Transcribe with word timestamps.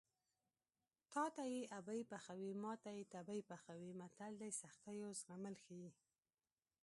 تاته 1.13 1.43
یې 1.53 1.61
ابۍ 1.79 2.01
پخوي 2.11 2.51
ماته 2.63 2.89
یې 2.97 3.03
تبۍ 3.13 3.41
پخوي 3.49 3.91
متل 3.99 4.31
د 4.41 4.43
سختیو 4.61 5.07
زغمل 5.21 5.55
ښيي 5.63 5.89